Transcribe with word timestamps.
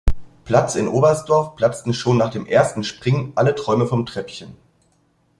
Platz 0.45 0.73
in 0.73 0.87
Oberstdorf 0.87 1.55
platzten 1.55 1.93
schon 1.93 2.17
nach 2.17 2.31
dem 2.31 2.47
ersten 2.47 2.83
Springen 2.83 3.33
alle 3.35 3.53
Träume 3.53 3.85
vom 3.85 4.07
Treppchen. 4.07 4.57